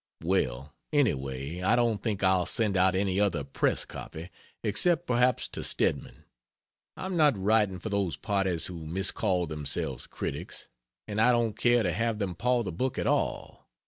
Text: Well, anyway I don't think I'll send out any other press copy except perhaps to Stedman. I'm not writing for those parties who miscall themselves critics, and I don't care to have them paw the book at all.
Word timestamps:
Well, 0.23 0.73
anyway 0.91 1.61
I 1.61 1.75
don't 1.75 2.01
think 2.01 2.23
I'll 2.23 2.47
send 2.47 2.75
out 2.75 2.95
any 2.95 3.19
other 3.19 3.43
press 3.43 3.85
copy 3.85 4.31
except 4.63 5.05
perhaps 5.05 5.47
to 5.49 5.63
Stedman. 5.63 6.25
I'm 6.97 7.15
not 7.15 7.37
writing 7.37 7.77
for 7.77 7.89
those 7.89 8.17
parties 8.17 8.65
who 8.65 8.87
miscall 8.87 9.45
themselves 9.45 10.07
critics, 10.07 10.69
and 11.07 11.21
I 11.21 11.31
don't 11.31 11.53
care 11.55 11.83
to 11.83 11.91
have 11.93 12.17
them 12.17 12.33
paw 12.33 12.63
the 12.63 12.71
book 12.71 12.97
at 12.97 13.05
all. 13.05 13.69